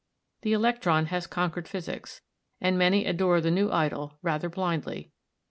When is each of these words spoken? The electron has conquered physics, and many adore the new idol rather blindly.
The 0.41 0.53
electron 0.53 1.05
has 1.13 1.27
conquered 1.27 1.67
physics, 1.67 2.21
and 2.59 2.75
many 2.75 3.05
adore 3.05 3.39
the 3.39 3.51
new 3.51 3.71
idol 3.71 4.17
rather 4.23 4.49
blindly. 4.49 5.11